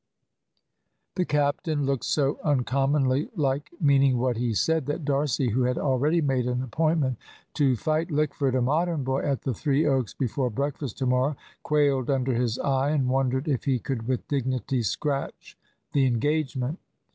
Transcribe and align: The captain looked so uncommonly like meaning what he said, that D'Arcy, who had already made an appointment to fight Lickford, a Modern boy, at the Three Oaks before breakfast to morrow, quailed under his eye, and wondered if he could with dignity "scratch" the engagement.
The 1.13 1.25
captain 1.25 1.85
looked 1.85 2.05
so 2.05 2.39
uncommonly 2.43 3.29
like 3.35 3.69
meaning 3.79 4.17
what 4.17 4.35
he 4.35 4.55
said, 4.55 4.87
that 4.87 5.05
D'Arcy, 5.05 5.49
who 5.51 5.61
had 5.65 5.77
already 5.77 6.21
made 6.21 6.47
an 6.47 6.63
appointment 6.63 7.19
to 7.53 7.75
fight 7.75 8.09
Lickford, 8.09 8.55
a 8.57 8.63
Modern 8.63 9.03
boy, 9.03 9.19
at 9.21 9.43
the 9.43 9.53
Three 9.53 9.85
Oaks 9.85 10.15
before 10.15 10.49
breakfast 10.49 10.97
to 10.97 11.05
morrow, 11.05 11.35
quailed 11.61 12.09
under 12.09 12.33
his 12.33 12.57
eye, 12.57 12.89
and 12.89 13.09
wondered 13.09 13.47
if 13.47 13.65
he 13.65 13.77
could 13.77 14.07
with 14.07 14.27
dignity 14.27 14.81
"scratch" 14.81 15.55
the 15.93 16.07
engagement. 16.07 16.79